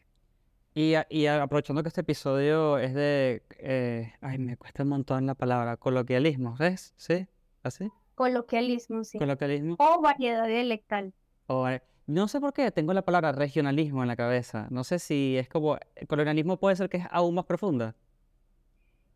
[0.75, 5.35] Y, y aprovechando que este episodio es de, eh, ay, me cuesta un montón la
[5.35, 6.95] palabra, coloquialismo, ¿ves?
[6.97, 7.27] ¿Sí?
[7.63, 7.91] ¿Así?
[8.15, 9.19] Coloquialismo, sí.
[9.19, 9.77] Coloquialismo.
[9.79, 11.13] O variedad dialectal.
[11.49, 14.69] O, eh, no sé por qué tengo la palabra regionalismo en la cabeza.
[14.71, 17.95] No sé si es como, el colonialismo puede ser que es aún más profunda.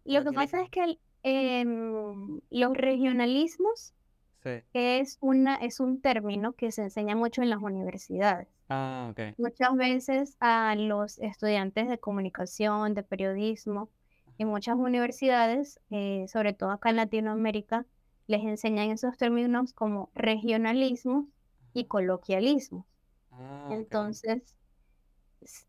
[0.04, 3.94] Lo que pasa es que el- em, los regionalismos
[4.42, 4.64] Sí.
[4.74, 8.48] es una, es un término que se enseña mucho en las universidades.
[8.68, 9.36] Ah, ok.
[9.38, 13.90] Muchas veces a los estudiantes de comunicación, de periodismo,
[14.38, 17.86] en muchas universidades, eh, sobre todo acá en Latinoamérica,
[18.26, 21.28] les enseñan esos términos como regionalismo
[21.74, 22.86] y coloquialismo.
[23.30, 23.68] Ah.
[23.68, 24.56] Entonces,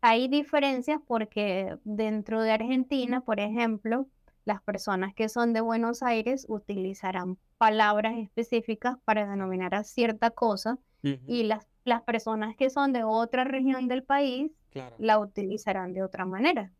[0.00, 4.08] hay diferencias porque dentro de Argentina, por ejemplo,
[4.46, 10.78] las personas que son de Buenos Aires utilizarán palabras específicas para denominar a cierta cosa
[11.02, 14.96] y las, las personas que son de otra región del país Claro.
[14.98, 16.70] la utilizarán de otra manera.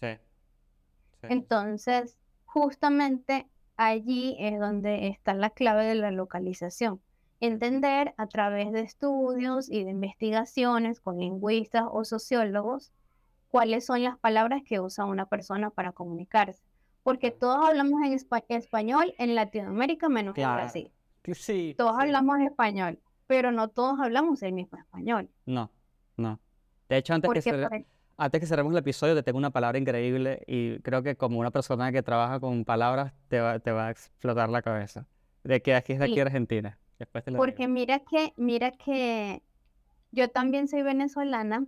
[0.00, 0.06] Sí.
[1.20, 1.26] Sí.
[1.30, 7.00] Entonces, justamente allí es donde está la clave de la localización.
[7.40, 12.92] Entender a través de estudios y de investigaciones con lingüistas o sociólogos
[13.48, 16.62] cuáles son las palabras que usa una persona para comunicarse.
[17.02, 20.62] Porque todos hablamos en espa- español en Latinoamérica menos en Claro.
[20.62, 20.90] Brasil.
[21.34, 25.28] Sí, Todos hablamos español, pero no todos hablamos el mismo español.
[25.46, 25.70] No,
[26.16, 26.38] no.
[26.88, 27.86] De hecho, antes que, Porque,
[28.16, 31.50] antes que cerremos el episodio, te tengo una palabra increíble y creo que como una
[31.50, 35.06] persona que trabaja con palabras, te va, te va a explotar la cabeza.
[35.44, 36.20] De que aquí es de aquí Sí.
[36.20, 36.78] Argentina.
[36.98, 37.42] Después te digo.
[37.42, 39.42] Porque mira que, mira que
[40.12, 41.64] yo también soy venezolana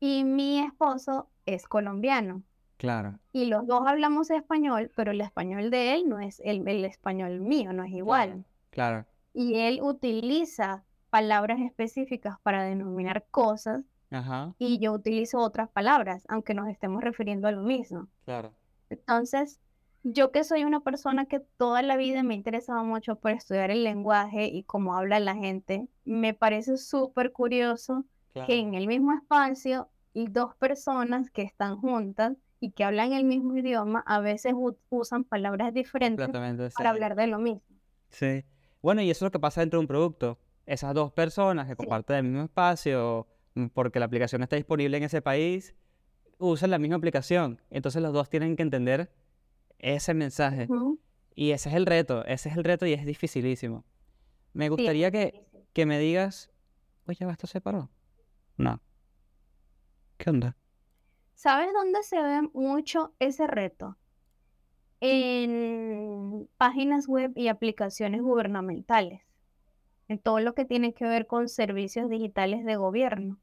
[0.00, 2.42] y mi esposo es colombiano.
[2.76, 6.84] Claro, Y los dos hablamos español, pero el español de él no es el, el
[6.84, 8.44] español mío, no es igual.
[8.70, 9.06] claro.
[9.32, 16.54] Y él utiliza palabras específicas para denominar cosas Ajá, y yo utilizo otras palabras, aunque
[16.54, 18.08] nos estemos refiriendo a lo mismo.
[18.24, 18.52] claro.
[18.88, 19.60] Entonces,
[20.04, 23.70] yo que soy una persona que toda la vida me ha interesado mucho por estudiar
[23.70, 28.04] el lenguaje y cómo habla la gente, me parece súper curioso
[28.46, 33.24] que en el mismo espacio y dos personas que están juntas y que hablan el
[33.24, 34.54] mismo idioma a veces
[34.90, 36.82] usan palabras diferentes para sí.
[36.86, 37.62] hablar de lo mismo.
[38.08, 38.44] Sí.
[38.82, 40.38] Bueno, y eso es lo que pasa dentro de un producto.
[40.64, 41.76] Esas dos personas que Sí.
[41.76, 45.74] comparten el mismo espacio, mm, porque la aplicación está disponible en ese país,
[46.38, 47.60] usan la misma aplicación.
[47.70, 49.12] Entonces los dos tienen que entender
[49.78, 50.68] ese mensaje.
[51.34, 53.84] Y ese es el reto, ese es el reto y es dificilísimo.
[54.54, 56.50] Me Sí, gustaría que, que me digas,
[57.06, 57.90] oye, esto se paró.
[58.56, 58.80] No.
[60.16, 60.56] ¿Qué onda?
[61.36, 63.96] ¿Sabes dónde se ve mucho ese reto?
[65.00, 69.22] En páginas web y aplicaciones gubernamentales,
[70.08, 73.40] en todo lo que tiene que ver con servicios digitales de gobierno.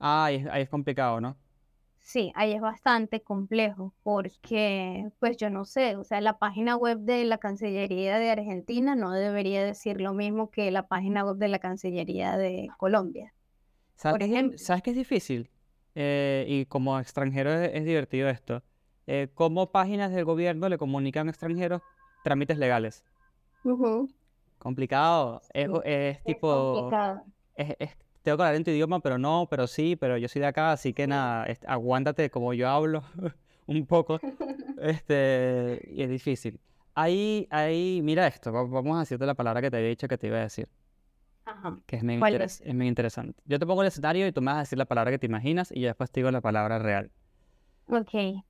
[0.00, 1.36] Ah, ahí, es- ahí es complicado, ¿no?
[2.00, 6.98] Sí, ahí es bastante complejo porque, pues yo no sé, o sea, la página web
[7.00, 11.48] de la Cancillería de Argentina no debería decir lo mismo que la página web de
[11.48, 13.34] la Cancillería de Colombia.
[13.96, 14.58] ¿Sabes Por ejemplo.
[14.58, 15.50] ¿sabes qué es difícil?
[15.96, 18.62] Eh, y como extranjero es, es divertido esto.
[19.06, 21.82] Eh, ¿cómo páginas del gobierno le comunican a extranjeros
[22.22, 23.04] trámites legales?
[23.64, 24.08] Ujú,
[24.58, 25.40] Complicado.
[25.54, 27.24] Es, Sí, es es tipo, complicado.
[27.56, 30.40] es, es- tengo que hablar en tu idioma, pero no, pero sí, pero yo soy
[30.40, 31.08] de acá, así que Sí.
[31.10, 33.02] nada, aguántate como yo hablo
[33.66, 34.20] un poco.
[34.78, 36.60] Este, y es difícil.
[36.94, 40.18] Ahí, ahí, mira esto, va- vamos a decirte la palabra que te había dicho que
[40.18, 40.68] te iba a decir,
[41.46, 41.78] Ajá.
[41.86, 42.60] que es muy, ¿Cuál es?
[42.60, 43.40] es muy interesante.
[43.44, 45.26] Yo te pongo el escenario y tú me vas a decir la palabra que te
[45.26, 47.10] imaginas y yo después te digo la palabra real.
[47.88, 48.42] Ok.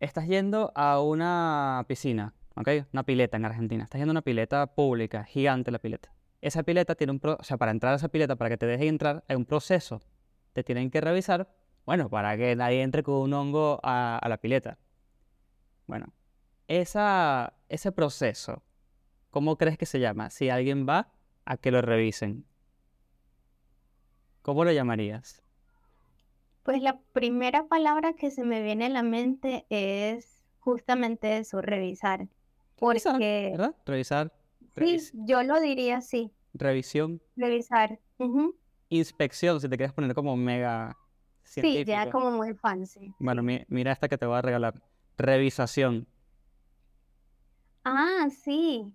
[0.00, 2.68] Estás yendo a una piscina, ¿ok?
[2.94, 3.84] Una pileta en Argentina.
[3.84, 6.12] Estás yendo a una pileta pública, gigante la pileta.
[6.40, 8.64] Esa pileta tiene un pro, o sea, para entrar a esa pileta, para que te
[8.64, 10.00] dejen entrar, hay un proceso.
[10.54, 11.50] Te tienen que revisar,
[11.84, 14.78] bueno, para que nadie entre con un hongo a, a la pileta.
[15.86, 16.14] Bueno,
[16.66, 18.62] esa, ese proceso,
[19.28, 20.30] ¿cómo crees que se llama?
[20.30, 21.12] Si alguien va
[21.44, 22.46] a que lo revisen,
[24.42, 25.42] ¿cómo lo llamarías?
[26.62, 32.28] Pues la primera palabra que se me viene a la mente es justamente eso, revisar.
[32.80, 33.76] Revisar, Porque ¿verdad?
[33.86, 34.32] Revisar,
[34.76, 37.20] sí, yo lo diría así, revisión.
[37.36, 37.98] revisar.
[38.88, 40.96] Inspección, si te quieres poner como mega
[41.44, 42.10] Sí, ya científico.
[42.10, 43.14] como muy fancy.
[43.18, 44.82] Bueno, mi- mira esta que te voy a regalar.
[45.16, 46.06] Revisación.
[47.84, 48.90] Ah, sí.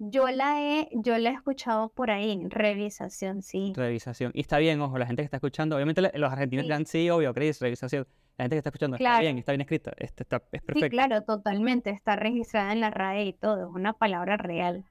[0.00, 3.72] Yo la he, yo la he escuchado por ahí, revisación, sí.
[3.76, 4.30] Revisación.
[4.34, 6.66] Y está bien, ojo, la gente que está escuchando, obviamente los argentinos Sí.
[6.68, 8.06] dirán sí, obvio, Cris, revisación.
[8.36, 10.88] La gente que está escuchando, está bien, está bien escrita, este está, es Sí, perfecto.
[10.90, 11.90] claro, totalmente.
[11.90, 14.84] Está registrada en la RAE y todo, es una palabra real.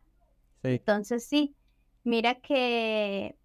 [0.63, 0.69] Sí.
[0.71, 1.55] Entonces, sí,
[2.03, 3.37] mira que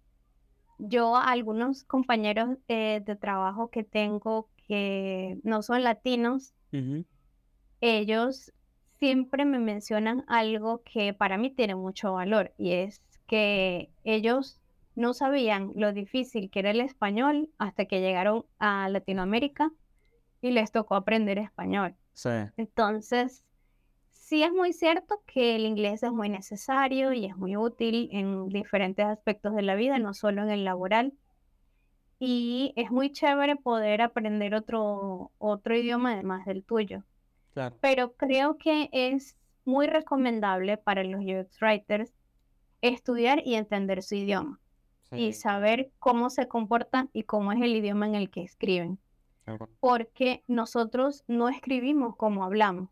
[0.79, 6.53] yo algunos compañeros eh, de trabajo que tengo que no son latinos,
[7.81, 8.51] ellos
[9.03, 14.61] siempre me mencionan algo que para mí tiene mucho valor y es que ellos
[14.95, 19.73] no sabían lo difícil que era el español hasta que llegaron a Latinoamérica
[20.39, 21.97] y les tocó aprender español.
[22.13, 22.29] Sí.
[22.55, 23.43] Entonces,
[24.09, 28.47] sí es muy cierto que el inglés es muy necesario y es muy útil en
[28.47, 31.11] diferentes aspectos de la vida, no solo en el laboral.
[32.19, 37.03] Y es muy chévere poder aprender otro, otro idioma además del tuyo.
[37.53, 37.75] Claro.
[37.81, 42.13] Pero creo que es muy recomendable para los UX writers
[42.81, 44.59] estudiar y entender su idioma
[45.11, 48.99] y saber cómo se comportan y cómo es el idioma en el que escriben.
[49.79, 52.89] Porque nosotros no escribimos como hablamos.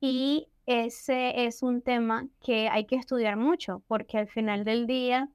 [0.00, 5.30] Y ese es un tema que hay que estudiar mucho, porque al final del día,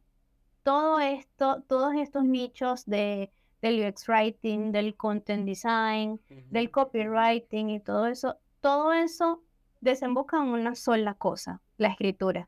[0.64, 3.32] todo esto, todos estos nichos de,
[3.62, 9.42] del UX writing, del content design, del copywriting y todo eso, todo eso
[9.82, 12.48] desemboca en una sola cosa, la escritura.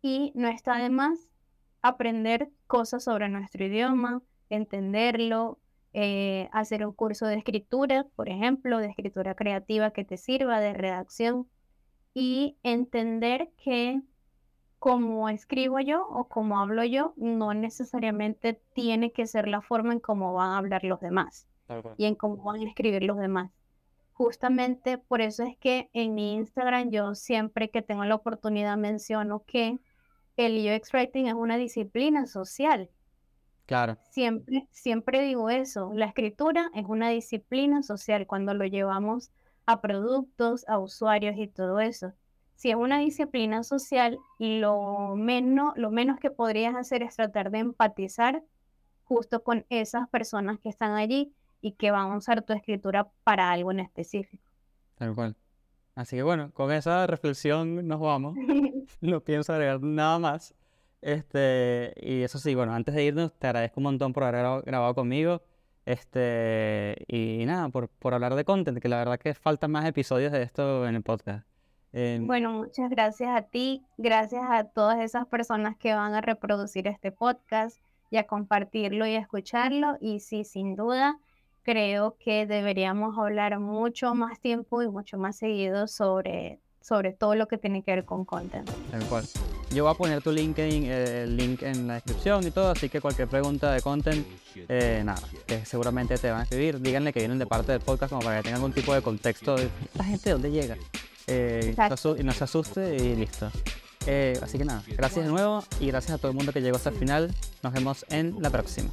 [0.00, 1.30] Y no está de más
[1.80, 5.58] aprender cosas sobre nuestro idioma, entenderlo,
[5.92, 10.72] eh, hacer un curso de escritura, por ejemplo, de escritura creativa que te sirva, de
[10.72, 11.48] redacción,
[12.14, 14.00] y entender que
[14.82, 20.00] como escribo yo o como hablo yo, no necesariamente tiene que ser la forma en
[20.00, 21.46] cómo van a hablar los demás
[21.96, 23.52] y en cómo van a escribir los demás.
[24.12, 29.44] Justamente por eso es que en mi Instagram yo siempre que tengo la oportunidad menciono
[29.46, 29.78] que
[30.36, 32.90] el UX Writing es una disciplina social.
[33.66, 33.98] Claro.
[34.10, 39.30] Siempre, siempre digo eso, la escritura es una disciplina social cuando lo llevamos
[39.64, 42.14] a productos, a usuarios y todo eso.
[42.54, 47.58] Si es una disciplina social, lo menos, lo menos que podrías hacer es tratar de
[47.58, 48.42] empatizar
[49.04, 53.50] justo con esas personas que están allí y que van a usar tu escritura para
[53.50, 54.44] algo en específico.
[54.96, 55.36] Tal cual.
[55.94, 58.36] Así que bueno, con esa reflexión nos vamos.
[59.00, 60.54] no pienso agregar nada más.
[61.00, 64.94] Este, y eso sí, bueno, antes de irnos, te agradezco un montón por haber grabado
[64.94, 65.42] conmigo.
[65.84, 70.30] Este, y nada, por, por hablar de content, que la verdad que faltan más episodios
[70.30, 71.44] de esto en el podcast.
[71.92, 77.12] Bueno, muchas gracias a ti, gracias a todas esas personas que van a reproducir este
[77.12, 77.78] podcast
[78.10, 79.98] y a compartirlo y a escucharlo.
[80.00, 81.18] Y sí, sin duda,
[81.62, 87.46] creo que deberíamos hablar mucho más tiempo y mucho más seguido sobre, sobre todo lo
[87.46, 88.70] que tiene que ver con content.
[88.90, 89.24] Tal cual.
[89.74, 92.90] Yo voy a poner tu LinkedIn, eh, el link en la descripción y todo, así
[92.90, 96.78] que cualquier pregunta de content, eh, nada, que seguramente te van a escribir.
[96.80, 99.56] Díganle que vienen de parte del podcast como para que tengan algún tipo de contexto
[99.56, 100.76] de la gente de dónde llega.
[101.26, 101.74] Eh,
[102.18, 103.50] y no se asuste y listo.
[104.42, 106.90] así que nada, gracias de nuevo y gracias a todo el mundo que llegó hasta
[106.90, 107.34] el final.
[107.62, 108.90] Nos vemos en la próxima.